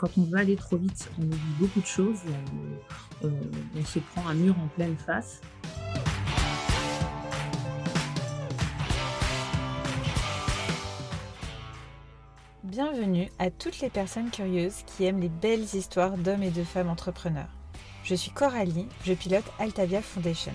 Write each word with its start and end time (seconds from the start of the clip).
quand 0.00 0.16
on 0.16 0.22
veut 0.22 0.38
aller 0.38 0.56
trop 0.56 0.78
vite, 0.78 1.10
on 1.18 1.24
oublie 1.24 1.38
beaucoup 1.58 1.80
de 1.80 1.86
choses, 1.86 2.20
on, 3.22 3.28
on 3.28 3.84
se 3.84 3.98
prend 3.98 4.26
un 4.26 4.32
mur 4.32 4.54
en 4.58 4.66
pleine 4.68 4.96
face. 4.96 5.42
Bienvenue 12.64 13.28
à 13.38 13.50
toutes 13.50 13.80
les 13.80 13.90
personnes 13.90 14.30
curieuses 14.30 14.84
qui 14.86 15.04
aiment 15.04 15.20
les 15.20 15.28
belles 15.28 15.66
histoires 15.74 16.16
d'hommes 16.16 16.44
et 16.44 16.50
de 16.50 16.64
femmes 16.64 16.88
entrepreneurs. 16.88 17.50
Je 18.02 18.14
suis 18.14 18.30
Coralie, 18.30 18.88
je 19.04 19.12
pilote 19.12 19.44
Altavia 19.58 20.00
Foundation. 20.00 20.54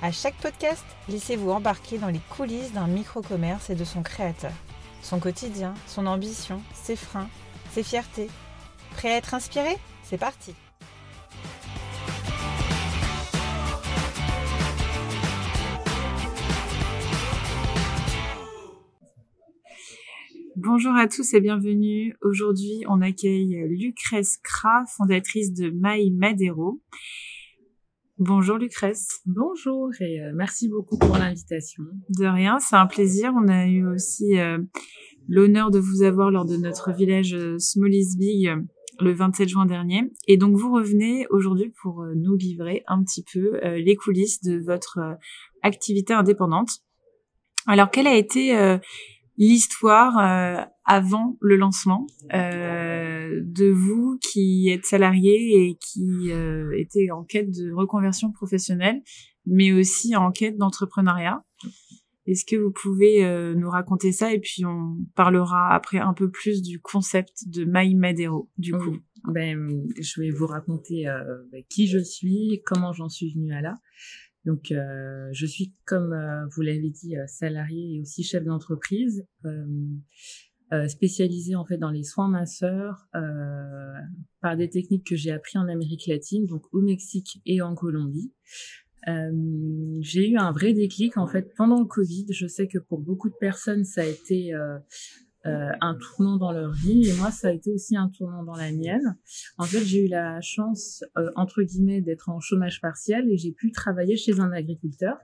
À 0.00 0.12
chaque 0.12 0.36
podcast, 0.36 0.84
laissez-vous 1.08 1.50
embarquer 1.50 1.98
dans 1.98 2.10
les 2.10 2.20
coulisses 2.30 2.72
d'un 2.72 2.86
micro-commerce 2.86 3.68
et 3.68 3.74
de 3.74 3.84
son 3.84 4.04
créateur. 4.04 4.52
Son 5.02 5.18
quotidien, 5.18 5.74
son 5.88 6.06
ambition, 6.06 6.62
ses 6.72 6.94
freins, 6.94 7.28
ses 7.72 7.82
fiertés. 7.82 8.28
Prêt 8.96 9.10
à 9.12 9.16
être 9.18 9.34
inspiré 9.34 9.76
C'est 10.04 10.16
parti 10.16 10.54
Bonjour 20.56 20.94
à 20.94 21.06
tous 21.06 21.34
et 21.34 21.40
bienvenue. 21.42 22.16
Aujourd'hui, 22.22 22.84
on 22.88 23.02
accueille 23.02 23.66
Lucrèce 23.68 24.38
Kra, 24.42 24.84
fondatrice 24.96 25.52
de 25.52 25.70
My 25.70 26.10
Madero. 26.10 26.80
Bonjour 28.18 28.56
Lucrèce. 28.56 29.20
Bonjour 29.26 29.90
et 30.00 30.22
euh, 30.22 30.32
merci 30.34 30.70
beaucoup 30.70 30.96
pour 30.96 31.18
l'invitation. 31.18 31.82
De 32.08 32.24
rien, 32.24 32.58
c'est 32.60 32.76
un 32.76 32.86
plaisir. 32.86 33.30
On 33.36 33.46
a 33.48 33.66
eu 33.66 33.86
aussi 33.86 34.38
euh, 34.38 34.56
l'honneur 35.28 35.70
de 35.70 35.78
vous 35.78 36.02
avoir 36.02 36.30
lors 36.30 36.46
de 36.46 36.56
notre 36.56 36.92
village 36.94 37.34
euh, 37.34 37.58
Small 37.58 37.92
is 37.92 38.16
Big 38.16 38.50
le 39.00 39.12
27 39.12 39.48
juin 39.48 39.66
dernier. 39.66 40.12
Et 40.26 40.36
donc 40.36 40.56
vous 40.56 40.72
revenez 40.72 41.26
aujourd'hui 41.30 41.72
pour 41.82 42.04
nous 42.14 42.36
livrer 42.36 42.82
un 42.86 43.02
petit 43.02 43.24
peu 43.32 43.58
les 43.62 43.96
coulisses 43.96 44.42
de 44.42 44.58
votre 44.58 44.98
activité 45.62 46.12
indépendante. 46.12 46.80
Alors 47.66 47.90
quelle 47.90 48.06
a 48.06 48.14
été 48.14 48.78
l'histoire 49.38 50.18
euh, 50.18 50.64
avant 50.84 51.36
le 51.40 51.56
lancement 51.56 52.06
euh, 52.32 53.40
de 53.42 53.70
vous 53.70 54.18
qui 54.20 54.68
êtes 54.70 54.84
salarié 54.84 55.68
et 55.68 55.76
qui 55.76 56.30
euh, 56.30 56.72
était 56.76 57.10
en 57.10 57.24
quête 57.24 57.50
de 57.50 57.72
reconversion 57.72 58.30
professionnelle, 58.32 59.02
mais 59.44 59.72
aussi 59.72 60.16
en 60.16 60.30
quête 60.30 60.56
d'entrepreneuriat? 60.56 61.44
Est-ce 62.26 62.44
que 62.44 62.56
vous 62.56 62.72
pouvez 62.72 63.24
euh, 63.24 63.54
nous 63.54 63.70
raconter 63.70 64.12
ça 64.12 64.32
et 64.32 64.40
puis 64.40 64.64
on 64.64 64.96
parlera 65.14 65.74
après 65.74 65.98
un 65.98 66.12
peu 66.12 66.30
plus 66.30 66.62
du 66.62 66.80
concept 66.80 67.48
de 67.48 67.64
My 67.64 67.94
Madero 67.94 68.50
du 68.58 68.72
coup. 68.72 68.96
Ben, 69.32 69.84
je 70.00 70.20
vais 70.20 70.30
vous 70.30 70.46
raconter 70.46 71.04
ben, 71.50 71.62
qui 71.68 71.88
je 71.88 71.98
suis, 71.98 72.62
comment 72.64 72.92
j'en 72.92 73.08
suis 73.08 73.32
venue 73.32 73.52
à 73.52 73.60
là. 73.60 73.74
Donc, 74.46 74.70
euh, 74.70 75.28
je 75.32 75.44
suis, 75.44 75.74
comme 75.84 76.12
euh, 76.12 76.46
vous 76.54 76.62
l'avez 76.62 76.88
dit, 76.88 77.16
euh, 77.16 77.26
salarié 77.26 77.96
et 77.96 78.00
aussi 78.00 78.22
chef 78.22 78.44
d'entreprise, 78.44 79.26
euh, 79.44 80.88
spécialisée 80.88 81.56
en 81.56 81.64
fait 81.64 81.78
dans 81.78 81.90
les 81.90 82.02
soins 82.02 82.28
masseurs 82.28 83.06
par 84.40 84.56
des 84.56 84.68
techniques 84.68 85.06
que 85.06 85.14
j'ai 85.14 85.30
appris 85.30 85.58
en 85.58 85.68
Amérique 85.68 86.06
latine, 86.08 86.46
donc 86.46 86.62
au 86.72 86.80
Mexique 86.80 87.40
et 87.46 87.62
en 87.62 87.74
Colombie. 87.74 88.32
J'ai 89.06 90.28
eu 90.28 90.36
un 90.36 90.52
vrai 90.52 90.72
déclic 90.72 91.16
en 91.16 91.26
fait 91.26 91.52
pendant 91.56 91.80
le 91.80 91.86
Covid. 91.86 92.26
Je 92.30 92.46
sais 92.46 92.68
que 92.68 92.78
pour 92.78 93.00
beaucoup 93.00 93.28
de 93.28 93.36
personnes, 93.38 93.84
ça 93.84 94.02
a 94.02 94.04
été 94.04 94.52
euh, 95.46 95.70
un 95.80 95.94
tournant 95.94 96.38
dans 96.38 96.50
leur 96.50 96.72
vie 96.72 97.08
et 97.08 97.12
moi 97.12 97.30
ça 97.30 97.48
a 97.48 97.52
été 97.52 97.70
aussi 97.70 97.96
un 97.96 98.08
tournant 98.08 98.42
dans 98.42 98.56
la 98.56 98.72
mienne. 98.72 99.16
En 99.58 99.64
fait 99.64 99.80
j'ai 99.84 100.06
eu 100.06 100.08
la 100.08 100.40
chance 100.40 101.04
euh, 101.16 101.30
entre 101.36 101.62
guillemets 101.62 102.00
d'être 102.00 102.30
en 102.30 102.40
chômage 102.40 102.80
partiel 102.80 103.30
et 103.30 103.36
j'ai 103.36 103.52
pu 103.52 103.70
travailler 103.70 104.16
chez 104.16 104.40
un 104.40 104.50
agriculteur 104.50 105.16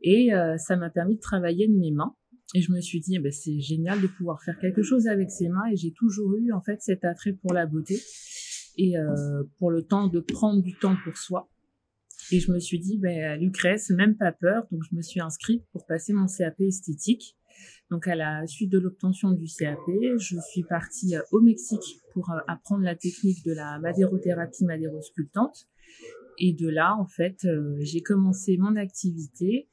et 0.00 0.32
euh, 0.32 0.56
ça 0.56 0.76
m'a 0.76 0.88
permis 0.88 1.16
de 1.16 1.20
travailler 1.20 1.68
de 1.68 1.74
mes 1.74 1.90
mains. 1.90 2.16
Et 2.54 2.62
je 2.62 2.72
me 2.72 2.80
suis 2.80 3.00
dit, 3.00 3.16
eh 3.16 3.18
ben, 3.18 3.32
c'est 3.32 3.60
génial 3.60 4.00
de 4.00 4.06
pouvoir 4.06 4.42
faire 4.42 4.58
quelque 4.58 4.82
chose 4.82 5.06
avec 5.06 5.30
ses 5.30 5.48
mains. 5.48 5.66
Et 5.70 5.76
j'ai 5.76 5.92
toujours 5.92 6.34
eu 6.36 6.52
en 6.52 6.62
fait 6.62 6.80
cet 6.80 7.04
attrait 7.04 7.32
pour 7.32 7.52
la 7.52 7.66
beauté 7.66 7.98
et 8.78 8.94
pour 9.58 9.70
le 9.70 9.82
temps 9.82 10.08
de 10.08 10.20
prendre 10.20 10.62
du 10.62 10.74
temps 10.74 10.96
pour 11.04 11.16
soi. 11.16 11.48
Et 12.32 12.40
je 12.40 12.50
me 12.50 12.58
suis 12.58 12.78
dit, 12.78 12.96
ben, 12.96 13.38
Lucrèce, 13.38 13.90
même 13.90 14.16
pas 14.16 14.32
peur. 14.32 14.66
Donc 14.72 14.82
je 14.90 14.96
me 14.96 15.02
suis 15.02 15.20
inscrite 15.20 15.64
pour 15.70 15.84
passer 15.84 16.14
mon 16.14 16.26
CAP 16.26 16.60
esthétique. 16.60 17.36
Donc 17.90 18.08
à 18.08 18.14
la 18.14 18.46
suite 18.46 18.72
de 18.72 18.78
l'obtention 18.78 19.32
du 19.32 19.44
CAP, 19.46 19.78
je 20.18 20.36
suis 20.50 20.62
partie 20.62 21.14
euh, 21.14 21.20
au 21.30 21.40
Mexique 21.40 22.00
pour 22.14 22.30
euh, 22.30 22.38
apprendre 22.48 22.84
la 22.84 22.96
technique 22.96 23.44
de 23.44 23.52
la 23.52 23.78
madérothérapie 23.80 24.64
madérosculptante. 24.64 25.68
Et 26.38 26.54
de 26.54 26.70
là, 26.70 26.96
en 26.98 27.06
fait, 27.06 27.44
euh, 27.44 27.76
j'ai 27.80 28.00
commencé 28.00 28.56
mon 28.56 28.76
activité. 28.76 29.68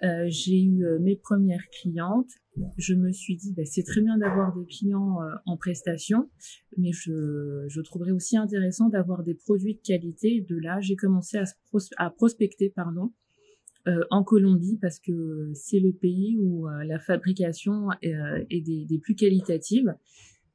j'ai 0.00 0.62
eu 0.62 0.84
mes 1.00 1.16
premières 1.16 1.68
clientes. 1.70 2.30
Je 2.76 2.94
me 2.94 3.12
suis 3.12 3.36
dit, 3.36 3.52
bah, 3.52 3.64
c'est 3.64 3.82
très 3.82 4.00
bien 4.00 4.18
d'avoir 4.18 4.54
des 4.54 4.66
clients 4.66 5.18
en 5.46 5.56
prestation, 5.56 6.30
mais 6.76 6.92
je, 6.92 7.64
je 7.68 7.80
trouverais 7.80 8.12
aussi 8.12 8.36
intéressant 8.36 8.88
d'avoir 8.88 9.22
des 9.22 9.34
produits 9.34 9.74
de 9.74 9.80
qualité. 9.80 10.44
De 10.48 10.56
là, 10.56 10.80
j'ai 10.80 10.96
commencé 10.96 11.38
à, 11.38 11.44
à 11.96 12.10
prospecter, 12.10 12.70
pardon, 12.70 13.12
euh, 13.88 14.00
en 14.10 14.22
Colombie 14.22 14.76
parce 14.82 14.98
que 14.98 15.50
c'est 15.54 15.78
le 15.78 15.92
pays 15.92 16.36
où 16.38 16.68
euh, 16.68 16.84
la 16.84 16.98
fabrication 16.98 17.88
est, 18.02 18.14
euh, 18.14 18.44
des, 18.50 18.98
plus 19.02 19.14
qualitatives. 19.14 19.94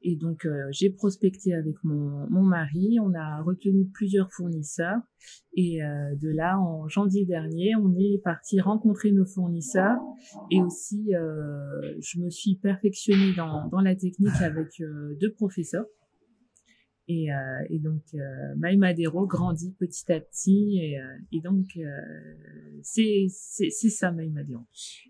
Et 0.06 0.16
donc 0.16 0.46
j'ai 0.70 0.90
prospecté 0.90 1.54
avec 1.54 1.76
mon, 1.82 2.28
mon, 2.28 2.42
mari, 2.42 2.98
on 3.00 3.14
a 3.14 3.42
retenu 3.42 3.86
plusieurs 3.86 4.30
fournisseurs. 4.32 5.00
Et 5.54 5.78
de 5.80 6.28
là 6.28 6.58
en 6.58 6.86
janvier 6.88 7.24
dernier 7.24 7.74
on 7.76 7.94
est 7.96 8.20
parti 8.22 8.60
rencontrer 8.60 9.12
nos 9.12 9.24
fournisseurs. 9.24 9.98
Et 10.50 10.60
aussi 10.62 11.10
je 11.10 12.20
me 12.20 12.28
suis 12.28 12.56
perfectionnée 12.56 13.32
dans, 13.34 13.66
dans 13.68 13.80
la 13.80 13.96
technique 13.96 14.40
avec 14.42 14.68
deux 15.20 15.32
professeurs 15.32 15.86
et, 17.06 17.30
euh, 17.30 17.36
et 17.68 17.78
donc, 17.78 18.02
euh, 18.14 18.18
My 18.56 18.76
Madero 18.78 19.26
grandit 19.26 19.74
petit 19.78 20.10
à 20.10 20.20
petit. 20.20 20.78
Et, 20.80 20.98
euh, 20.98 21.02
et 21.32 21.40
donc, 21.40 21.66
euh, 21.76 21.82
c'est 22.82 23.28
ça, 23.28 24.10
My 24.10 24.30
Madero. 24.30 24.62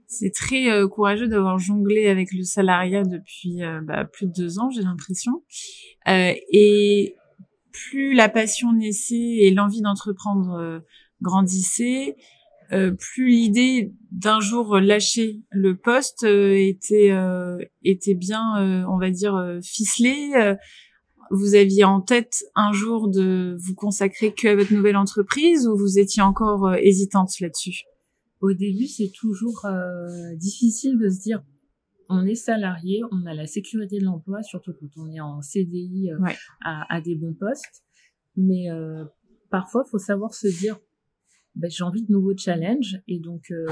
C'est 0.06 0.32
très 0.32 0.70
euh, 0.70 0.88
courageux 0.88 1.28
d'avoir 1.28 1.58
jonglé 1.58 2.08
avec 2.08 2.32
le 2.32 2.42
salariat 2.42 3.04
depuis 3.04 3.60
bah, 3.84 4.04
plus 4.04 4.26
de 4.26 4.32
deux 4.32 4.58
ans, 4.58 4.70
j'ai 4.70 4.82
l'impression. 4.82 5.42
et 6.06 7.14
plus 7.72 8.14
la 8.14 8.28
passion 8.28 8.72
naissait 8.72 9.14
et 9.14 9.50
l'envie 9.52 9.80
d'entreprendre 9.80 10.82
grandissait, 11.22 12.16
plus 12.70 13.28
l'idée 13.28 13.92
d'un 14.12 14.38
jour 14.38 14.78
lâcher 14.78 15.40
le 15.50 15.76
poste 15.76 16.22
était 16.22 17.12
était 17.82 18.14
bien, 18.14 18.86
on 18.88 18.98
va 18.98 19.10
dire, 19.10 19.58
ficelée 19.62 20.56
vous 21.30 21.54
aviez 21.54 21.84
en 21.84 22.00
tête 22.00 22.44
un 22.54 22.72
jour 22.72 23.08
de 23.08 23.56
vous 23.58 23.74
consacrer 23.74 24.32
que 24.32 24.48
à 24.48 24.56
votre 24.56 24.72
nouvelle 24.72 24.96
entreprise 24.96 25.66
ou 25.66 25.76
vous 25.76 25.98
étiez 25.98 26.22
encore 26.22 26.66
euh, 26.66 26.76
hésitante 26.80 27.38
là-dessus? 27.40 27.82
Au 28.40 28.52
début, 28.52 28.86
c'est 28.86 29.10
toujours 29.10 29.64
euh, 29.64 30.34
difficile 30.36 30.98
de 30.98 31.08
se 31.08 31.20
dire 31.20 31.42
on 32.08 32.26
est 32.26 32.34
salarié, 32.34 33.00
on 33.12 33.24
a 33.24 33.34
la 33.34 33.46
sécurité 33.46 33.98
de 33.98 34.04
l'emploi, 34.04 34.42
surtout 34.42 34.72
quand 34.78 35.02
on 35.02 35.10
est 35.10 35.20
en 35.20 35.40
CDI 35.40 36.10
euh, 36.10 36.18
à, 36.62 36.94
à, 36.94 37.00
des 37.00 37.14
bons 37.14 37.34
postes. 37.34 37.82
Mais 38.36 38.66
parfois, 39.48 39.84
il 39.86 39.90
faut 39.90 39.98
savoir 39.98 40.34
se 40.34 40.48
dire 40.48 40.78
ben, 41.56 41.70
j'ai 41.70 41.84
envie 41.84 42.02
de 42.02 42.12
nouveaux 42.12 42.36
challenges 42.36 43.00
et 43.06 43.18
donc 43.18 43.50
euh, 43.50 43.66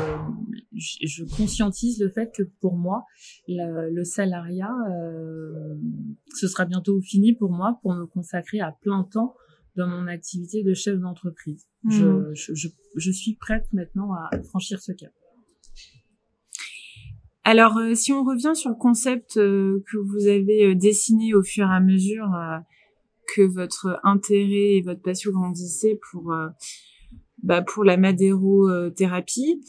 je 0.72 1.24
conscientise 1.36 2.00
le 2.00 2.10
fait 2.10 2.32
que 2.34 2.42
pour 2.60 2.76
moi 2.76 3.04
le, 3.48 3.90
le 3.92 4.04
salariat 4.04 4.74
euh, 4.90 5.74
ce 6.34 6.46
sera 6.48 6.64
bientôt 6.64 7.00
fini 7.00 7.32
pour 7.32 7.50
moi 7.50 7.78
pour 7.82 7.94
me 7.94 8.06
consacrer 8.06 8.60
à 8.60 8.72
plein 8.72 9.04
temps 9.04 9.34
dans 9.76 9.88
mon 9.88 10.06
activité 10.06 10.62
de 10.62 10.74
chef 10.74 10.98
d'entreprise. 10.98 11.66
Je, 11.88 12.04
mmh. 12.04 12.34
je, 12.34 12.54
je, 12.54 12.68
je, 12.96 13.10
suis 13.10 13.34
prête 13.34 13.72
maintenant 13.72 14.12
à 14.12 14.30
franchir 14.42 14.80
ce 14.80 14.92
cap. 14.92 15.12
Alors 17.44 17.76
euh, 17.78 17.94
si 17.94 18.12
on 18.12 18.22
revient 18.22 18.54
sur 18.54 18.70
le 18.70 18.76
concept 18.76 19.36
euh, 19.36 19.82
que 19.90 19.96
vous 19.96 20.28
avez 20.28 20.66
euh, 20.66 20.74
dessiné 20.76 21.34
au 21.34 21.42
fur 21.42 21.66
et 21.66 21.74
à 21.74 21.80
mesure 21.80 22.28
que 23.34 23.42
votre 23.42 23.98
intérêt 24.04 24.76
et 24.76 24.82
votre 24.82 25.02
passion 25.02 25.32
grandissaient 25.32 25.98
pour 26.10 26.34
bah, 27.42 27.62
pour 27.62 27.84
la 27.84 27.96
madérothérapie. 27.96 29.60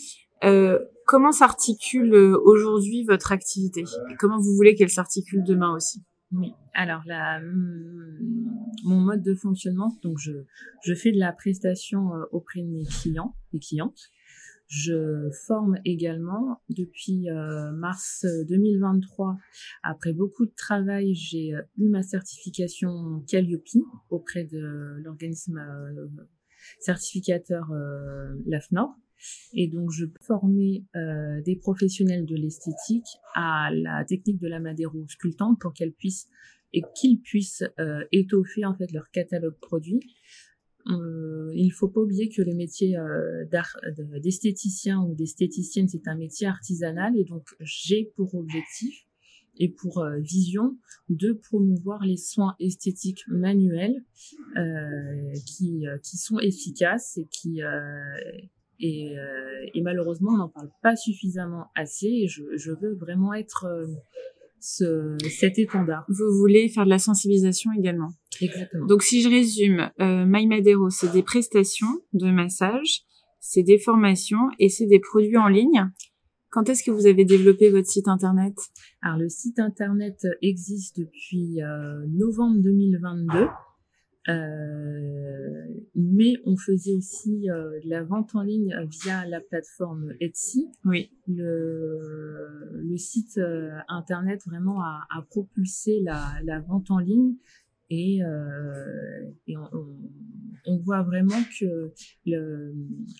Euh, 0.43 0.79
comment 1.05 1.31
s'articule 1.31 2.13
euh, 2.13 2.37
aujourd'hui 2.43 3.03
votre 3.03 3.31
activité? 3.31 3.83
Comment 4.19 4.39
vous 4.39 4.55
voulez 4.55 4.75
qu'elle 4.75 4.89
s'articule 4.89 5.43
demain 5.43 5.73
aussi? 5.73 6.03
Oui, 6.31 6.51
alors 6.73 7.01
la, 7.05 7.39
mon 8.83 8.99
mode 8.99 9.21
de 9.21 9.35
fonctionnement, 9.35 9.97
donc 10.01 10.17
je, 10.17 10.31
je 10.83 10.93
fais 10.95 11.11
de 11.11 11.19
la 11.19 11.31
prestation 11.31 12.13
euh, 12.13 12.23
auprès 12.31 12.61
de 12.61 12.67
mes 12.67 12.85
clients 12.85 13.35
et 13.53 13.59
clientes. 13.59 14.09
Je 14.67 15.29
forme 15.45 15.77
également 15.85 16.59
depuis 16.69 17.27
mars 17.75 18.25
2023. 18.49 19.37
Après 19.83 20.13
beaucoup 20.13 20.47
de 20.47 20.53
travail, 20.55 21.13
j'ai 21.13 21.51
eu 21.77 21.89
ma 21.89 22.01
certification 22.01 23.23
Calliope 23.29 23.67
auprès 24.09 24.45
de 24.45 24.95
l'organisme 25.03 25.61
certificateur 26.79 27.71
l'AFNOR. 28.45 28.95
Et 29.53 29.67
donc, 29.67 29.91
je 29.91 30.05
formais 30.21 30.83
euh, 30.95 31.41
des 31.41 31.55
professionnels 31.55 32.25
de 32.25 32.35
l'esthétique 32.35 33.07
à 33.35 33.69
la 33.71 34.03
technique 34.05 34.39
de 34.39 34.47
la 34.47 34.59
madéro 34.59 35.05
sculptante 35.07 35.59
pour 35.59 35.73
qu'elles 35.73 35.93
puissent 35.93 36.27
et 36.73 36.81
qu'ils 36.95 37.21
puissent 37.21 37.63
euh, 37.79 38.03
étoffer 38.11 38.65
en 38.65 38.75
fait 38.75 38.91
leur 38.91 39.09
catalogue 39.11 39.57
produit. 39.61 40.01
Euh, 40.87 41.51
il 41.55 41.69
faut 41.69 41.87
pas 41.87 42.01
oublier 42.01 42.29
que 42.29 42.41
le 42.41 42.53
métier 42.53 42.97
euh, 42.97 43.45
d'esthéticien 44.19 44.99
ou 45.01 45.15
d'esthéticienne, 45.15 45.87
c'est 45.87 46.07
un 46.07 46.15
métier 46.15 46.47
artisanal 46.47 47.15
et 47.17 47.23
donc 47.23 47.47
j'ai 47.61 48.11
pour 48.17 48.35
objectif 48.35 49.05
et 49.57 49.69
pour 49.69 49.99
euh, 49.99 50.19
vision 50.19 50.77
de 51.09 51.33
promouvoir 51.33 52.03
les 52.03 52.17
soins 52.17 52.55
esthétiques 52.59 53.23
manuels 53.27 54.03
euh, 54.57 55.33
qui, 55.45 55.85
qui 56.01 56.17
sont 56.17 56.39
efficaces 56.39 57.17
et 57.17 57.27
qui 57.29 57.61
et, 58.79 59.17
euh, 59.17 59.65
et, 59.73 59.81
malheureusement, 59.81 60.31
on 60.33 60.37
n'en 60.37 60.49
parle 60.49 60.69
pas 60.81 60.95
suffisamment 60.95 61.67
assez. 61.75 62.07
Et 62.07 62.27
je, 62.27 62.43
je 62.55 62.71
veux 62.71 62.95
vraiment 62.95 63.33
être 63.33 63.65
euh, 63.65 63.87
ce, 64.59 65.15
cet 65.29 65.57
étendard. 65.57 66.05
Vous 66.09 66.37
voulez 66.37 66.67
faire 66.67 66.83
de 66.85 66.89
la 66.89 66.99
sensibilisation 66.99 67.71
également. 67.77 68.09
Exactement. 68.41 68.85
Donc, 68.85 69.03
si 69.03 69.21
je 69.21 69.29
résume, 69.29 69.89
euh, 70.01 70.25
My 70.27 70.47
Madero, 70.47 70.89
c'est 70.89 71.11
des 71.11 71.23
prestations 71.23 72.01
de 72.11 72.29
massage, 72.29 73.03
c'est 73.39 73.63
des 73.63 73.77
formations 73.77 74.49
et 74.59 74.67
c'est 74.67 74.87
des 74.87 74.99
produits 74.99 75.37
en 75.37 75.47
ligne. 75.47 75.89
Quand 76.53 76.69
est-ce 76.69 76.83
que 76.83 76.91
vous 76.91 77.07
avez 77.07 77.25
développé 77.25 77.71
votre 77.71 77.87
site 77.87 78.07
internet? 78.07 78.53
Alors, 79.01 79.17
le 79.17 79.27
site 79.27 79.57
internet 79.57 80.27
existe 80.43 80.99
depuis 80.99 81.63
euh, 81.63 82.05
novembre 82.11 82.61
2022. 82.61 83.47
Euh, 84.29 84.33
mais 85.95 86.35
on 86.45 86.55
faisait 86.55 86.93
aussi 86.93 87.49
euh, 87.49 87.79
de 87.83 87.89
la 87.89 88.03
vente 88.03 88.35
en 88.35 88.43
ligne 88.43 88.71
via 89.01 89.25
la 89.25 89.41
plateforme 89.41 90.13
Etsy. 90.19 90.67
Oui. 90.85 91.09
Le, 91.27 92.79
le 92.83 92.97
site 92.97 93.41
internet 93.87 94.43
vraiment 94.45 94.79
a, 94.79 95.07
a 95.09 95.23
propulsé 95.23 96.01
la, 96.03 96.33
la, 96.43 96.59
vente 96.59 96.91
en 96.91 96.99
ligne 96.99 97.33
et, 97.89 98.23
euh, 98.23 99.31
et 99.47 99.57
on, 99.57 99.69
on, 99.73 99.87
on, 100.65 100.77
voit 100.79 101.03
vraiment 101.03 101.41
que 101.59 101.91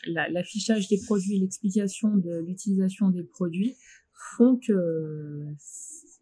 l'affichage 0.06 0.89
la, 0.89 0.98
des 0.98 1.04
produits, 1.06 1.39
l'explication 1.39 2.15
de 2.15 2.44
l'utilisation 2.45 3.10
des 3.10 3.24
produits 3.24 3.75
font 4.13 4.57
que 4.57 5.45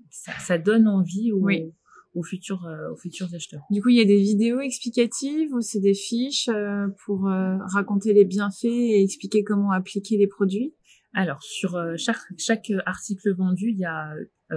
ça, 0.10 0.34
ça 0.40 0.58
donne 0.58 0.88
envie 0.88 1.32
aux, 1.32 1.40
oui. 1.40 1.72
aux 2.14 2.24
futurs 2.24 2.66
euh, 2.66 2.92
aux 2.92 2.98
futurs 2.98 3.34
acheteurs. 3.34 3.62
Du 3.70 3.82
coup, 3.82 3.90
il 3.90 3.98
y 3.98 4.02
a 4.02 4.06
des 4.06 4.22
vidéos 4.22 4.60
explicatives 4.60 5.54
ou 5.54 5.62
c'est 5.62 5.80
des 5.80 5.94
fiches 5.94 6.50
euh, 6.50 6.88
pour 7.06 7.28
euh, 7.28 7.58
raconter 7.74 8.14
les 8.14 8.26
bienfaits 8.26 8.66
et 8.66 9.04
expliquer 9.04 9.44
comment 9.44 9.72
appliquer 9.72 10.18
les 10.18 10.28
produits? 10.28 10.74
Alors, 11.14 11.44
sur 11.44 11.78
chaque 11.98 12.22
chaque 12.38 12.72
article 12.86 13.36
vendu, 13.36 13.72
il 13.72 13.78
y 13.78 13.86
a 13.86 14.14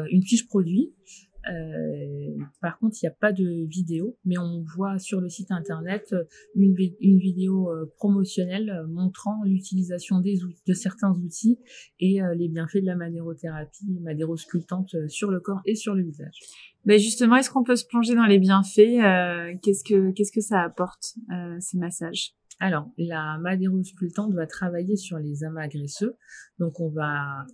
une 0.09 0.23
fiche 0.23 0.47
produit 0.47 0.95
euh, 1.51 2.45
par 2.61 2.79
contre, 2.79 2.97
il 3.03 3.07
n'y 3.07 3.09
a 3.09 3.15
pas 3.15 3.33
de 3.33 3.67
vidéo, 3.69 4.17
mais 4.25 4.39
on 4.39 4.63
voit 4.63 4.99
sur 4.99 5.21
le 5.21 5.29
site 5.29 5.51
internet 5.51 6.13
euh, 6.13 6.25
une, 6.55 6.75
une 7.01 7.19
vidéo 7.19 7.71
euh, 7.71 7.93
promotionnelle 7.97 8.85
montrant 8.89 9.43
l'utilisation 9.45 10.21
des 10.21 10.39
de 10.67 10.73
certains 10.73 11.13
outils 11.13 11.59
et 12.01 12.21
les 12.37 12.49
bienfaits 12.49 12.79
de 12.79 12.87
la 12.87 12.97
madérothérapie, 12.97 13.99
madérosculptante 14.03 15.09
sur 15.09 15.31
le 15.31 15.41
corps 15.41 15.61
et 15.65 15.75
sur 15.75 15.95
le 15.95 16.03
visage. 16.03 16.39
Ben 16.85 16.99
justement, 16.99 17.37
est-ce 17.37 17.51
qu'on 17.51 17.65
peut 17.65 17.77
se 17.77 17.87
plonger 17.87 18.15
dans 18.15 18.27
les 18.27 18.39
bienfaits 18.39 19.61
Qu'est-ce 19.63 19.85
que 19.85 20.11
qu'est-ce 20.13 20.33
que 20.33 20.41
ça 20.41 20.63
apporte 20.63 21.15
ces 21.61 21.79
massages? 21.79 22.35
Alors, 22.61 22.91
la 22.99 23.39
madérosculptante 23.39 24.33
va 24.35 24.47
travailler 24.47 24.97
sur 24.97 25.19
les 25.19 25.45
amas 25.45 25.69
graisseux, 25.69 26.17
donc 26.59 26.81
on 26.81 26.89
va 26.89 27.47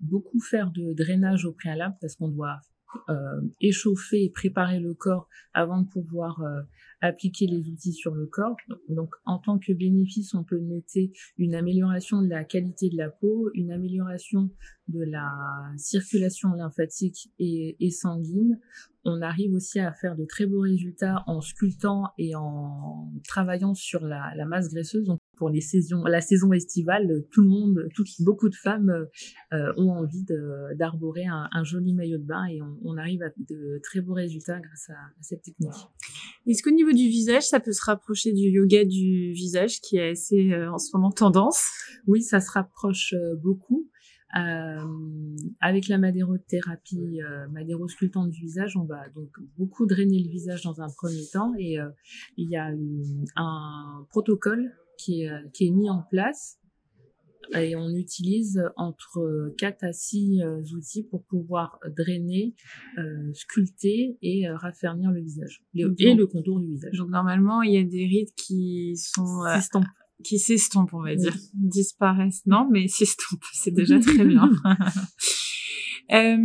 beaucoup 0.00 0.40
faire 0.40 0.70
de 0.70 0.92
drainage 0.92 1.44
au 1.46 1.52
préalable 1.52 1.96
parce 2.00 2.16
qu'on 2.16 2.28
doit 2.28 2.60
euh, 3.08 3.40
échauffer 3.60 4.24
et 4.24 4.30
préparer 4.30 4.80
le 4.80 4.94
corps 4.94 5.28
avant 5.52 5.82
de 5.82 5.88
pouvoir 5.88 6.40
euh, 6.42 6.62
appliquer 7.00 7.46
les 7.46 7.68
outils 7.68 7.92
sur 7.92 8.14
le 8.14 8.26
corps. 8.26 8.56
Donc, 8.88 9.10
en 9.24 9.38
tant 9.38 9.58
que 9.58 9.72
bénéfice, 9.72 10.34
on 10.34 10.44
peut 10.44 10.58
noter 10.58 11.12
une 11.38 11.54
amélioration 11.54 12.22
de 12.22 12.28
la 12.28 12.44
qualité 12.44 12.88
de 12.88 12.96
la 12.96 13.10
peau, 13.10 13.50
une 13.54 13.70
amélioration 13.70 14.50
de 14.88 15.02
la 15.02 15.30
circulation 15.76 16.52
lymphatique 16.52 17.30
et, 17.38 17.76
et 17.80 17.90
sanguine. 17.90 18.58
On 19.04 19.20
arrive 19.22 19.54
aussi 19.54 19.78
à 19.78 19.92
faire 19.92 20.16
de 20.16 20.24
très 20.24 20.46
beaux 20.46 20.60
résultats 20.60 21.22
en 21.26 21.40
sculptant 21.40 22.10
et 22.18 22.34
en 22.34 23.12
travaillant 23.24 23.74
sur 23.74 24.04
la, 24.04 24.32
la 24.36 24.46
masse 24.46 24.72
graisseuse. 24.72 25.08
Pour 25.36 25.50
les 25.50 25.60
saisons, 25.60 26.04
la 26.04 26.20
saison 26.20 26.52
estivale, 26.52 27.24
tout 27.30 27.42
le 27.42 27.48
monde, 27.48 27.88
toutes, 27.94 28.08
beaucoup 28.20 28.48
de 28.48 28.54
femmes 28.54 29.06
euh, 29.52 29.72
ont 29.76 29.90
envie 29.90 30.24
d'arborer 30.74 31.26
un, 31.26 31.48
un, 31.52 31.64
joli 31.64 31.94
maillot 31.94 32.18
de 32.18 32.24
bain 32.24 32.46
et 32.46 32.60
on, 32.62 32.78
on, 32.84 32.96
arrive 32.96 33.22
à 33.22 33.28
de 33.38 33.80
très 33.82 34.00
beaux 34.00 34.14
résultats 34.14 34.60
grâce 34.60 34.90
à, 34.90 34.94
à 34.94 35.22
cette 35.22 35.42
technique. 35.42 35.72
Est-ce 36.46 36.62
qu'au 36.62 36.70
niveau 36.70 36.92
du 36.92 37.08
visage, 37.08 37.44
ça 37.44 37.60
peut 37.60 37.72
se 37.72 37.84
rapprocher 37.84 38.32
du 38.32 38.48
yoga 38.50 38.84
du 38.84 39.32
visage 39.32 39.80
qui 39.80 39.96
est 39.96 40.10
assez 40.10 40.52
euh, 40.52 40.72
en 40.72 40.78
ce 40.78 40.96
moment 40.96 41.10
tendance? 41.10 41.66
Oui, 42.06 42.22
ça 42.22 42.40
se 42.40 42.50
rapproche 42.50 43.12
euh, 43.14 43.36
beaucoup. 43.36 43.88
Euh, 44.36 45.36
avec 45.60 45.88
la 45.88 45.98
madérothérapie, 45.98 47.22
euh, 47.22 47.48
madérosculptante 47.48 48.30
du 48.30 48.42
visage, 48.42 48.76
on 48.76 48.84
va 48.84 49.08
donc 49.14 49.30
beaucoup 49.56 49.86
drainer 49.86 50.22
le 50.22 50.28
visage 50.28 50.62
dans 50.62 50.80
un 50.80 50.88
premier 50.88 51.24
temps 51.32 51.54
et 51.58 51.80
euh, 51.80 51.88
il 52.36 52.50
y 52.50 52.56
a 52.56 52.70
une, 52.70 53.24
un 53.36 54.04
protocole 54.10 54.74
qui 54.98 55.22
est, 55.22 55.30
qui 55.52 55.66
est 55.66 55.70
mis 55.70 55.90
en 55.90 56.02
place 56.10 56.58
et 57.54 57.76
on 57.76 57.90
utilise 57.90 58.62
entre 58.76 59.54
4 59.58 59.84
à 59.84 59.92
6 59.92 60.40
euh, 60.40 60.60
outils 60.76 61.04
pour 61.04 61.24
pouvoir 61.24 61.78
drainer, 61.96 62.54
euh, 62.98 63.32
sculpter 63.34 64.16
et 64.22 64.48
euh, 64.48 64.56
raffermir 64.56 65.10
le 65.10 65.20
visage 65.20 65.62
et 65.74 66.14
le 66.14 66.26
contour 66.26 66.60
du 66.60 66.66
visage. 66.66 66.96
Donc 66.98 67.10
normalement, 67.10 67.62
il 67.62 67.74
y 67.74 67.78
a 67.78 67.84
des 67.84 68.06
rides 68.06 68.34
qui 68.36 68.96
sont 68.96 69.44
s'estompent, 69.54 69.84
qui 70.24 70.38
s'estompent, 70.38 70.94
on 70.94 71.02
va 71.02 71.14
dire, 71.14 71.36
disparaissent. 71.54 72.42
Non, 72.46 72.68
mais 72.70 72.88
s'estompent, 72.88 73.44
c'est 73.52 73.74
déjà 73.74 73.98
très 73.98 74.24
bien. 74.24 74.50
Euh, 76.12 76.36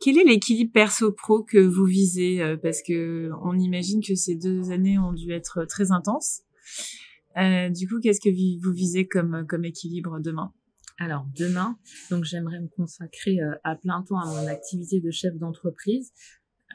quel 0.00 0.18
est 0.18 0.24
l'équilibre 0.24 0.72
perso-pro 0.72 1.44
que 1.44 1.58
vous 1.58 1.84
visez? 1.84 2.56
Parce 2.60 2.82
que 2.82 3.30
on 3.44 3.56
imagine 3.56 4.02
que 4.02 4.16
ces 4.16 4.34
deux 4.34 4.72
années 4.72 4.98
ont 4.98 5.12
dû 5.12 5.30
être 5.30 5.64
très 5.64 5.92
intenses. 5.92 6.40
Euh, 7.36 7.68
du 7.68 7.88
coup, 7.88 8.00
qu'est-ce 8.00 8.20
que 8.20 8.30
vous 8.62 8.72
visez 8.72 9.06
comme, 9.06 9.46
comme 9.46 9.64
équilibre 9.64 10.20
demain? 10.20 10.52
Alors 10.98 11.26
demain, 11.36 11.76
donc 12.10 12.22
j'aimerais 12.24 12.60
me 12.60 12.68
consacrer 12.68 13.40
euh, 13.40 13.56
à 13.64 13.74
plein 13.74 14.02
temps 14.02 14.20
à 14.20 14.26
mon 14.26 14.46
activité 14.46 15.00
de 15.00 15.10
chef 15.10 15.36
d'entreprise. 15.36 16.12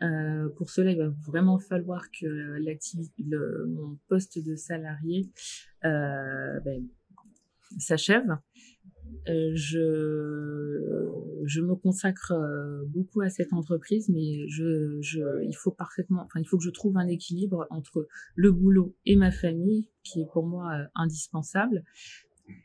Euh, 0.01 0.49
pour 0.57 0.69
cela, 0.69 0.91
il 0.91 0.97
va 0.97 1.09
vraiment 1.25 1.57
falloir 1.57 2.03
que 2.11 2.25
l'activité, 2.59 3.23
mon 3.67 3.97
poste 4.09 4.43
de 4.43 4.55
salarié 4.55 5.29
euh, 5.85 6.59
ben, 6.65 6.85
s'achève. 7.77 8.37
Euh, 9.29 9.51
je, 11.45 11.61
me 11.61 11.75
consacre 11.75 12.31
euh, 12.31 12.83
beaucoup 12.87 13.21
à 13.21 13.29
cette 13.29 13.53
entreprise, 13.53 14.09
mais 14.09 14.21
il 14.21 15.55
faut 15.55 15.71
parfaitement, 15.71 16.23
enfin, 16.25 16.39
il 16.39 16.47
faut 16.47 16.57
que 16.57 16.63
je 16.63 16.69
trouve 16.69 16.97
un 16.97 17.07
équilibre 17.07 17.67
entre 17.69 18.07
le 18.35 18.51
boulot 18.51 18.95
et 19.05 19.15
ma 19.15 19.31
famille, 19.31 19.87
qui 20.03 20.21
est 20.21 20.27
pour 20.31 20.45
moi 20.45 20.73
euh, 20.73 20.85
indispensable. 20.95 21.83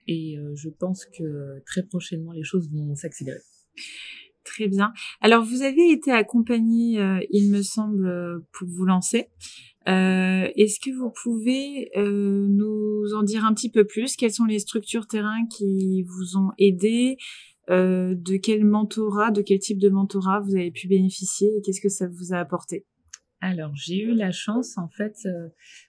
Et 0.08 0.38
je 0.54 0.70
pense 0.70 1.04
que 1.04 1.62
très 1.66 1.82
prochainement, 1.82 2.32
les 2.32 2.42
choses 2.42 2.70
vont 2.72 2.94
s'accélérer. 2.94 3.42
Très 4.42 4.66
bien. 4.66 4.94
Alors, 5.20 5.44
vous 5.44 5.60
avez 5.60 5.90
été 5.90 6.10
accompagné, 6.10 6.98
il 7.30 7.50
me 7.50 7.60
semble, 7.60 8.42
pour 8.52 8.66
vous 8.66 8.86
lancer. 8.86 9.28
Euh, 9.88 10.48
Est-ce 10.56 10.80
que 10.80 10.90
vous 10.96 11.12
pouvez 11.22 11.90
euh, 11.96 12.46
nous 12.48 13.14
en 13.14 13.22
dire 13.22 13.44
un 13.44 13.52
petit 13.52 13.70
peu 13.70 13.84
plus? 13.84 14.16
Quelles 14.16 14.32
sont 14.32 14.46
les 14.46 14.58
structures 14.58 15.06
terrain 15.06 15.46
qui 15.50 16.02
vous 16.04 16.36
ont 16.36 16.50
aidé? 16.58 17.16
Euh, 17.70 18.14
De 18.14 18.36
quel 18.36 18.64
mentorat, 18.64 19.30
de 19.30 19.42
quel 19.42 19.58
type 19.58 19.78
de 19.78 19.88
mentorat 19.88 20.40
vous 20.40 20.56
avez 20.56 20.70
pu 20.70 20.88
bénéficier 20.88 21.48
et 21.56 21.62
qu'est-ce 21.62 21.80
que 21.80 21.88
ça 21.88 22.06
vous 22.08 22.32
a 22.32 22.38
apporté? 22.38 22.84
Alors, 23.40 23.74
j'ai 23.74 24.00
eu 24.00 24.14
la 24.14 24.32
chance, 24.32 24.78
en 24.78 24.88
fait, 24.88 25.18
euh, 25.26 25.48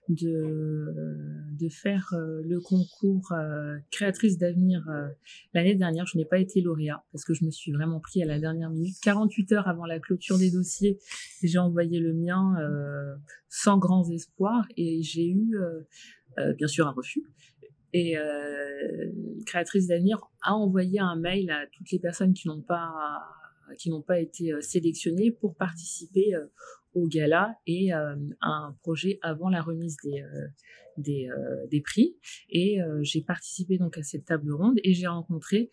de, 0.09 1.15
de 1.57 1.69
faire 1.69 2.13
euh, 2.13 2.41
le 2.43 2.59
concours 2.59 3.31
euh, 3.31 3.77
créatrice 3.91 4.37
d'avenir 4.37 4.83
l'année 5.53 5.75
dernière. 5.75 6.05
Je 6.05 6.17
n'ai 6.17 6.25
pas 6.25 6.37
été 6.37 6.59
lauréat 6.59 7.05
parce 7.13 7.23
que 7.23 7.33
je 7.33 7.45
me 7.45 7.51
suis 7.51 7.71
vraiment 7.71 8.01
pris 8.01 8.21
à 8.21 8.25
la 8.25 8.39
dernière 8.39 8.69
minute. 8.69 8.95
48 9.01 9.53
heures 9.53 9.67
avant 9.69 9.85
la 9.85 9.99
clôture 9.99 10.37
des 10.37 10.51
dossiers, 10.51 10.99
j'ai 11.43 11.57
envoyé 11.57 11.99
le 11.99 12.13
mien 12.13 12.55
sans 13.47 13.77
grands 13.77 14.09
espoirs 14.09 14.67
et 14.75 15.01
j'ai 15.01 15.29
eu, 15.29 15.57
bien 16.57 16.67
sûr, 16.67 16.87
un 16.87 16.91
refus. 16.91 17.23
Et 17.93 18.15
créatrice 19.45 19.87
d'avenir 19.87 20.19
a 20.41 20.53
envoyé 20.53 20.99
un 20.99 21.15
mail 21.15 21.49
à 21.51 21.65
toutes 21.71 21.89
les 21.91 21.99
personnes 21.99 22.33
qui 22.33 22.49
n'ont 22.49 22.61
pas 22.61 22.91
qui 23.77 23.89
n'ont 23.89 24.01
pas 24.01 24.19
été 24.19 24.53
sélectionnées 24.61 25.31
pour 25.31 25.55
participer 25.55 26.33
au 26.93 27.07
gala 27.07 27.57
et 27.67 27.91
à 27.91 28.15
un 28.41 28.77
projet 28.81 29.19
avant 29.21 29.49
la 29.49 29.61
remise 29.61 29.97
des 30.03 30.23
des, 30.97 31.81
prix. 31.81 32.15
Et 32.49 32.79
j'ai 33.01 33.21
participé 33.21 33.77
donc 33.77 33.97
à 33.97 34.03
cette 34.03 34.25
table 34.25 34.51
ronde 34.53 34.79
et 34.83 34.93
j'ai 34.93 35.07
rencontré 35.07 35.69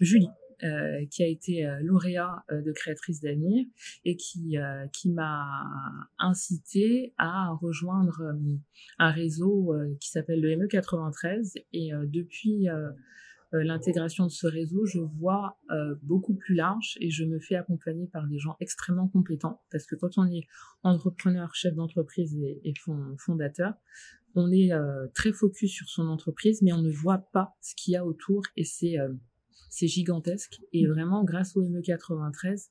Julie 0.00 0.28
euh, 0.64 1.04
qui 1.10 1.24
a 1.24 1.26
été 1.26 1.66
euh, 1.66 1.80
lauréat 1.82 2.44
euh, 2.52 2.62
de 2.62 2.70
créatrice 2.70 3.20
d'avenir 3.20 3.66
et 4.04 4.14
qui 4.14 4.56
qui 4.92 5.10
m'a 5.10 5.64
incité 6.20 7.14
à 7.18 7.50
rejoindre 7.60 8.22
un 9.00 9.10
réseau 9.10 9.74
qui 9.98 10.08
s'appelle 10.10 10.40
le 10.40 10.50
ME93 10.50 11.54
et 11.72 11.90
depuis 12.04 12.68
l'intégration 13.52 14.26
de 14.26 14.30
ce 14.30 14.46
réseau, 14.46 14.86
je 14.86 14.98
vois 14.98 15.58
beaucoup 16.02 16.34
plus 16.34 16.54
large 16.54 16.96
et 17.00 17.10
je 17.10 17.24
me 17.24 17.38
fais 17.38 17.54
accompagner 17.54 18.06
par 18.06 18.26
des 18.26 18.38
gens 18.38 18.56
extrêmement 18.60 19.08
compétents 19.08 19.60
parce 19.70 19.86
que 19.86 19.94
quand 19.94 20.18
on 20.18 20.26
est 20.26 20.46
entrepreneur, 20.82 21.54
chef 21.54 21.74
d'entreprise 21.74 22.34
et, 22.36 22.60
et 22.64 22.74
fondateur, 23.18 23.74
on 24.34 24.50
est 24.50 24.70
très 25.14 25.32
focus 25.32 25.70
sur 25.70 25.88
son 25.88 26.08
entreprise, 26.08 26.62
mais 26.62 26.72
on 26.72 26.82
ne 26.82 26.90
voit 26.90 27.26
pas 27.32 27.54
ce 27.60 27.74
qu'il 27.74 27.92
y 27.92 27.96
a 27.96 28.06
autour 28.06 28.42
et 28.56 28.64
c'est 28.64 28.96
c'est 29.72 29.88
gigantesque. 29.88 30.60
Et 30.74 30.86
vraiment, 30.86 31.24
grâce 31.24 31.56
au 31.56 31.64
ME93, 31.64 32.68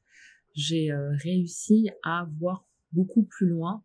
j'ai 0.54 0.92
euh, 0.92 1.12
réussi 1.18 1.90
à 2.04 2.28
voir 2.40 2.68
beaucoup 2.92 3.24
plus 3.24 3.48
loin. 3.48 3.84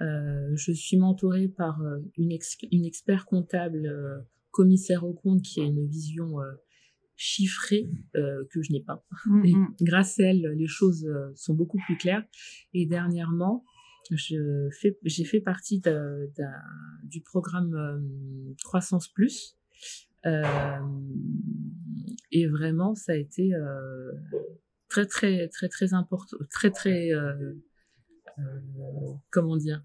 Euh, 0.00 0.50
je 0.54 0.72
suis 0.72 0.96
mentorée 0.96 1.48
par 1.48 1.80
euh, 1.82 1.98
une, 2.16 2.36
une 2.72 2.84
expert 2.84 3.26
comptable 3.26 4.26
commissaire 4.58 5.04
au 5.04 5.14
compte 5.14 5.42
qui 5.42 5.60
a 5.60 5.64
une 5.64 5.86
vision 5.86 6.36
chiffrée 7.16 7.88
que 8.14 8.62
je 8.62 8.72
n'ai 8.72 8.82
pas. 8.82 9.04
Mm, 9.26 9.44
Et 9.44 9.54
mm. 9.54 9.74
grâce 9.82 10.18
à 10.20 10.24
elle, 10.24 10.42
les 10.56 10.66
choses 10.66 11.08
sont 11.34 11.54
beaucoup 11.54 11.78
plus 11.86 11.96
claires. 11.96 12.24
Et 12.74 12.86
dernièrement, 12.86 13.64
fais, 14.10 14.98
j'ai 15.04 15.24
fait 15.24 15.40
partie 15.40 15.80
du 17.04 17.20
programme 17.22 18.04
Croissance 18.62 19.08
Plus 19.08 19.58
euh, 20.26 20.80
et 22.32 22.46
vraiment, 22.46 22.94
ça 22.94 23.12
a 23.12 23.16
été 23.16 23.54
euh, 23.54 24.12
très 24.88 25.06
très 25.06 25.48
très 25.48 25.68
très 25.68 25.94
important, 25.94 26.36
très 26.50 26.70
très 26.70 27.12
euh, 27.12 27.54
comment 29.30 29.56
dire 29.56 29.82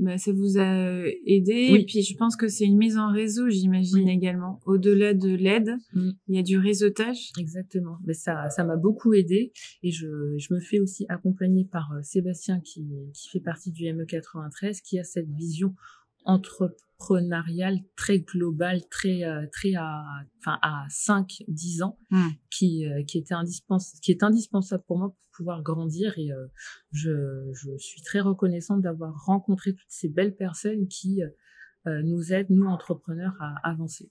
bah, 0.00 0.18
ça 0.18 0.32
vous 0.32 0.58
a 0.58 1.04
aidé. 1.26 1.76
Et 1.78 1.84
puis, 1.84 2.02
je 2.02 2.16
pense 2.16 2.34
que 2.34 2.48
c'est 2.48 2.64
une 2.64 2.78
mise 2.78 2.96
en 2.96 3.12
réseau, 3.12 3.48
j'imagine 3.50 4.08
également. 4.08 4.58
Au-delà 4.66 5.14
de 5.14 5.28
l'aide, 5.28 5.76
mm. 5.92 6.10
il 6.28 6.36
y 6.36 6.38
a 6.38 6.42
du 6.42 6.58
réseautage. 6.58 7.30
Exactement. 7.38 7.98
Mais 8.06 8.14
ça, 8.14 8.48
ça 8.50 8.64
m'a 8.64 8.76
beaucoup 8.76 9.12
aidé. 9.12 9.52
Et 9.82 9.90
je, 9.90 10.06
je 10.38 10.54
me 10.54 10.60
fais 10.60 10.80
aussi 10.80 11.04
accompagner 11.08 11.66
par 11.66 11.90
Sébastien, 12.02 12.60
qui, 12.60 12.88
qui 13.12 13.28
fait 13.28 13.40
partie 13.40 13.70
du 13.70 13.84
ME93, 13.84 14.80
qui 14.82 14.98
a 14.98 15.04
cette 15.04 15.30
vision 15.30 15.74
très 17.96 18.20
global, 18.20 18.82
très 18.90 19.24
euh, 19.24 19.46
très 19.50 19.74
à 19.74 20.04
enfin 20.38 20.58
à 20.62 20.86
5 20.88 21.42
10 21.48 21.82
ans 21.82 21.98
hmm. 22.10 22.28
qui 22.50 22.86
euh, 22.86 23.02
qui 23.04 23.18
était 23.18 23.34
indispensable 23.34 24.00
qui 24.00 24.10
est 24.12 24.22
indispensable 24.22 24.84
pour 24.86 24.98
moi 24.98 25.08
pour 25.08 25.18
pouvoir 25.38 25.62
grandir 25.62 26.18
et 26.18 26.30
euh, 26.30 26.46
je 26.92 27.50
je 27.52 27.76
suis 27.78 28.02
très 28.02 28.20
reconnaissante 28.20 28.82
d'avoir 28.82 29.14
rencontré 29.24 29.72
toutes 29.72 29.90
ces 29.90 30.08
belles 30.08 30.36
personnes 30.36 30.86
qui 30.88 31.22
nous 31.86 32.32
aident 32.34 32.50
nous 32.50 32.66
entrepreneurs 32.66 33.34
à 33.40 33.54
avancer. 33.70 34.10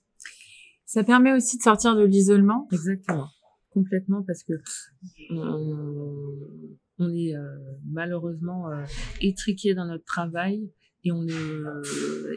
Ça 0.86 1.04
permet 1.04 1.32
aussi 1.32 1.56
de 1.56 1.62
sortir 1.62 1.94
de 1.94 2.02
l'isolement. 2.02 2.66
Exactement. 2.72 3.28
Complètement 3.70 4.24
parce 4.24 4.42
que 4.42 4.54
on, 5.30 6.76
on 6.98 7.14
est 7.14 7.34
malheureusement 7.84 8.66
étriqué 9.20 9.74
dans 9.74 9.86
notre 9.86 10.04
travail 10.04 10.68
et 11.04 11.12
on 11.12 11.22
ne, 11.22 11.82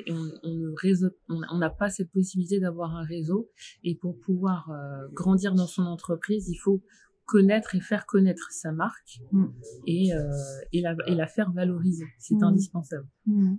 on, 0.10 0.32
on, 0.43 0.74
réseau, 0.75 1.10
on 1.29 1.58
n'a 1.58 1.70
pas 1.70 1.89
cette 1.89 2.12
possibilité 2.12 2.60
d'avoir 2.60 2.96
un 2.96 3.03
réseau. 3.03 3.50
Et 3.84 3.96
pour 3.96 4.20
pouvoir 4.20 4.70
euh, 4.70 5.08
grandir 5.13 5.53
dans 5.53 5.67
son 5.67 5.84
entreprise, 5.84 6.48
il 6.50 6.58
faut 6.58 6.82
connaître 7.25 7.75
et 7.75 7.82
faire 7.82 8.05
connaître 8.05 8.51
sa 8.51 8.72
marque 8.72 9.20
mm. 9.32 9.46
et, 9.88 10.13
euh, 10.13 10.32
et, 10.72 10.82
la, 10.82 10.96
et 11.08 11.15
la 11.15 11.27
faire 11.27 11.51
valoriser. 11.51 12.05
C'est 12.20 12.36
mm. 12.36 12.43
indispensable. 12.43 13.08
Mm. 13.25 13.55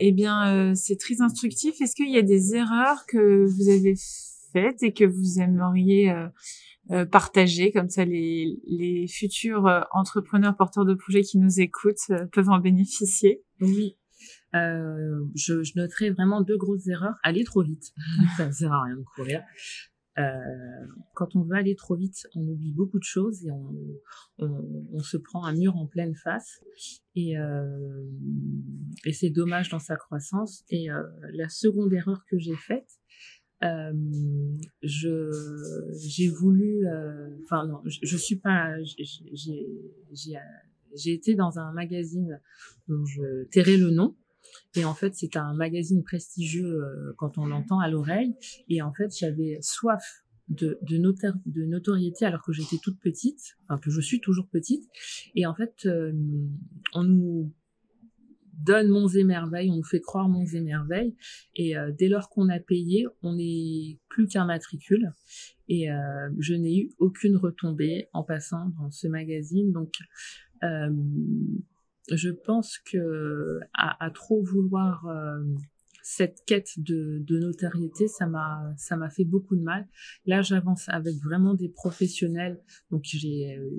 Eh 0.00 0.12
bien, 0.12 0.52
euh, 0.52 0.74
c'est 0.74 0.96
très 0.96 1.20
instructif. 1.20 1.80
Est-ce 1.80 1.94
qu'il 1.94 2.10
y 2.10 2.18
a 2.18 2.22
des 2.22 2.54
erreurs 2.54 3.06
que 3.06 3.46
vous 3.46 3.68
avez 3.68 3.94
faites 4.52 4.82
et 4.82 4.92
que 4.92 5.04
vous 5.04 5.40
aimeriez 5.40 6.12
euh, 6.90 7.06
partager, 7.06 7.72
comme 7.72 7.88
ça 7.88 8.04
les, 8.04 8.60
les 8.66 9.06
futurs 9.08 9.66
euh, 9.66 9.80
entrepreneurs 9.92 10.56
porteurs 10.56 10.84
de 10.84 10.94
projets 10.94 11.22
qui 11.22 11.38
nous 11.38 11.60
écoutent 11.60 12.10
euh, 12.10 12.26
peuvent 12.26 12.50
en 12.50 12.58
bénéficier. 12.58 13.42
Oui. 13.60 13.96
Euh, 14.54 15.24
je, 15.34 15.62
je 15.62 15.72
noterai 15.76 16.10
vraiment 16.10 16.42
deux 16.42 16.58
grosses 16.58 16.86
erreurs. 16.86 17.14
Aller 17.22 17.44
trop 17.44 17.62
vite, 17.62 17.92
ça 18.36 18.46
ne 18.46 18.52
sert 18.52 18.72
à 18.72 18.82
rien 18.82 18.96
de 18.96 19.04
courir. 19.16 19.42
Euh, 20.16 20.22
quand 21.14 21.34
on 21.34 21.42
veut 21.42 21.56
aller 21.56 21.74
trop 21.74 21.96
vite, 21.96 22.28
on 22.36 22.46
oublie 22.46 22.72
beaucoup 22.72 22.98
de 22.98 23.04
choses 23.04 23.44
et 23.44 23.50
on, 23.50 23.74
on, 24.38 24.88
on 24.92 24.98
se 25.00 25.16
prend 25.16 25.44
un 25.44 25.54
mur 25.54 25.76
en 25.76 25.86
pleine 25.86 26.14
face. 26.14 26.60
Et, 27.16 27.36
euh, 27.36 28.04
et 29.06 29.12
c'est 29.12 29.30
dommage 29.30 29.70
dans 29.70 29.80
sa 29.80 29.96
croissance. 29.96 30.64
Et 30.68 30.86
la 31.32 31.48
seconde 31.48 31.92
erreur 31.92 32.24
que 32.30 32.38
j'ai 32.38 32.54
faite, 32.54 32.88
euh, 33.64 33.92
je 34.82 35.30
j'ai 35.98 36.28
voulu 36.28 36.86
euh, 36.86 37.30
enfin 37.44 37.66
non 37.66 37.80
je, 37.86 37.98
je, 38.02 38.16
suis 38.16 38.36
pas 38.36 38.74
j'ai 38.82 40.36
j'ai 40.94 41.12
été 41.12 41.34
dans 41.34 41.58
un 41.58 41.72
magazine 41.72 42.40
dont 42.88 43.04
je 43.06 43.44
tairai 43.44 43.76
le 43.76 43.90
nom 43.90 44.16
et 44.76 44.84
en 44.84 44.94
fait 44.94 45.14
c'est 45.14 45.36
un 45.36 45.54
magazine 45.54 46.02
prestigieux 46.02 46.82
euh, 46.82 47.14
quand 47.16 47.38
on 47.38 47.46
l'entend 47.46 47.80
à 47.80 47.88
l'oreille 47.88 48.34
et 48.68 48.82
en 48.82 48.92
fait 48.92 49.16
j'avais 49.16 49.58
soif 49.62 50.24
de, 50.48 50.78
de, 50.82 50.98
de 51.46 51.64
notoriété 51.64 52.26
alors 52.26 52.42
que 52.42 52.52
j'étais 52.52 52.76
toute 52.76 53.00
petite, 53.00 53.56
enfin 53.62 53.78
que 53.78 53.90
je 53.90 54.02
suis 54.02 54.20
toujours 54.20 54.46
petite. 54.46 54.84
Et 55.34 55.46
en 55.46 55.54
fait, 55.54 55.88
on 56.92 57.02
nous 57.02 57.50
donne 58.64 58.88
monts 58.88 59.08
et 59.08 59.24
merveilles, 59.24 59.70
on 59.70 59.76
nous 59.76 59.84
fait 59.84 60.00
croire 60.00 60.28
monts 60.28 60.46
et 60.46 60.60
merveilles. 60.60 61.14
Et 61.54 61.76
euh, 61.76 61.92
dès 61.92 62.08
lors 62.08 62.28
qu'on 62.28 62.48
a 62.48 62.58
payé, 62.58 63.06
on 63.22 63.34
n'est 63.34 63.98
plus 64.08 64.26
qu'un 64.26 64.46
matricule. 64.46 65.12
Et 65.68 65.90
euh, 65.90 66.30
je 66.38 66.54
n'ai 66.54 66.78
eu 66.78 66.90
aucune 66.98 67.36
retombée 67.36 68.08
en 68.12 68.22
passant 68.22 68.70
dans 68.78 68.90
ce 68.90 69.06
magazine. 69.08 69.72
Donc, 69.72 69.94
euh, 70.62 70.90
je 72.10 72.30
pense 72.30 72.78
que 72.78 73.60
à 73.72 74.10
trop 74.10 74.42
vouloir 74.42 75.06
cette 76.06 76.44
quête 76.44 76.68
de, 76.76 77.24
de 77.26 77.38
notoriété, 77.38 78.08
ça 78.08 78.26
m'a 78.26 78.74
ça 78.76 78.94
m'a 78.94 79.08
fait 79.08 79.24
beaucoup 79.24 79.56
de 79.56 79.62
mal. 79.62 79.88
Là, 80.26 80.42
j'avance 80.42 80.86
avec 80.90 81.14
vraiment 81.14 81.54
des 81.54 81.70
professionnels. 81.70 82.60
Donc 82.90 83.04
j'ai 83.04 83.56
euh, 83.56 83.70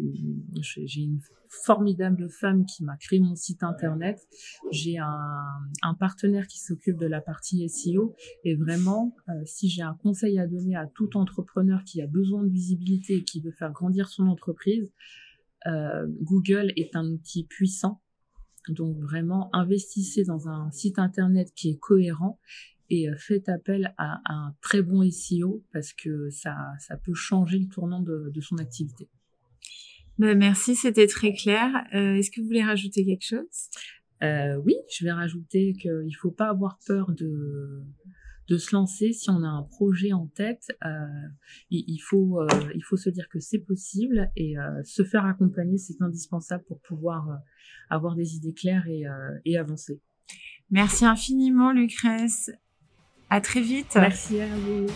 j'ai 0.59 1.01
une 1.01 1.19
formidable 1.63 2.27
femme 2.31 2.65
qui 2.65 2.83
m'a 2.83 2.97
créé 2.97 3.19
mon 3.19 3.35
site 3.35 3.61
internet. 3.61 4.19
J'ai 4.71 4.97
un, 4.97 5.45
un 5.83 5.93
partenaire 5.93 6.47
qui 6.47 6.59
s'occupe 6.59 6.97
de 6.97 7.05
la 7.05 7.21
partie 7.21 7.69
SEO. 7.69 8.15
Et 8.43 8.55
vraiment, 8.55 9.15
euh, 9.29 9.33
si 9.45 9.69
j'ai 9.69 9.83
un 9.83 9.93
conseil 9.93 10.39
à 10.39 10.47
donner 10.47 10.75
à 10.75 10.87
tout 10.95 11.15
entrepreneur 11.17 11.83
qui 11.83 12.01
a 12.01 12.07
besoin 12.07 12.41
de 12.41 12.49
visibilité 12.49 13.17
et 13.17 13.23
qui 13.23 13.39
veut 13.39 13.51
faire 13.51 13.71
grandir 13.71 14.09
son 14.09 14.25
entreprise, 14.25 14.91
euh, 15.67 16.07
Google 16.21 16.73
est 16.75 16.95
un 16.95 17.05
outil 17.05 17.43
puissant 17.43 18.01
donc 18.71 18.97
vraiment, 18.97 19.49
investissez 19.53 20.23
dans 20.23 20.47
un 20.47 20.71
site 20.71 20.99
internet 20.99 21.51
qui 21.55 21.69
est 21.69 21.77
cohérent 21.77 22.39
et 22.89 23.09
euh, 23.09 23.15
faites 23.17 23.49
appel 23.49 23.93
à, 23.97 24.21
un 24.25 24.55
très 24.61 24.81
bon 24.81 25.09
SEO 25.09 25.63
parce 25.73 25.93
que 25.93 26.29
ça, 26.29 26.55
ça 26.79 26.97
peut 26.97 27.13
changer 27.13 27.59
le 27.59 27.67
tournant 27.67 28.01
de, 28.01 28.31
son 28.41 28.57
activité. 28.57 29.09
Ben 30.17 30.37
merci, 30.37 30.75
c'était 30.75 31.07
très 31.07 31.33
clair. 31.33 31.71
Euh, 31.93 32.15
est-ce 32.15 32.31
que 32.31 32.39
vous 32.39 32.47
voulez 32.47 32.63
rajouter 32.63 33.05
quelque 33.05 33.25
chose? 33.25 33.69
Euh, 34.23 34.55
Oui, 34.63 34.75
je 34.89 35.03
vais 35.03 35.11
rajouter 35.11 35.73
qu'il 35.73 36.05
ne 36.05 36.17
faut 36.17 36.31
pas 36.31 36.49
avoir 36.49 36.79
peur 36.85 37.11
de, 37.11 37.83
de 38.47 38.57
se 38.57 38.75
lancer 38.75 39.11
si 39.11 39.29
on 39.29 39.43
a 39.43 39.47
un 39.47 39.63
projet 39.63 40.13
en 40.13 40.27
tête. 40.27 40.67
il, 41.69 41.99
faut, 41.99 42.39
il 42.73 42.83
faut 42.83 42.97
se 42.97 43.09
dire 43.09 43.27
que 43.29 43.39
c'est 43.39 43.59
possible 43.59 44.29
et 44.35 44.55
se 44.83 45.03
faire 45.03 45.25
accompagner, 45.25 45.77
c'est 45.77 46.01
indispensable 46.01 46.63
pour 46.67 46.79
pouvoir 46.81 47.39
avoir 47.89 48.15
des 48.15 48.35
idées 48.35 48.53
claires 48.53 48.87
et, 48.87 49.05
euh, 49.05 49.39
et 49.45 49.57
avancer. 49.57 50.01
Merci 50.71 51.05
infiniment, 51.05 51.71
Lucrèce. 51.71 52.51
À 53.29 53.41
très 53.41 53.61
vite. 53.61 53.95
Merci 53.95 54.41
à 54.41 54.55
vous. 54.55 54.87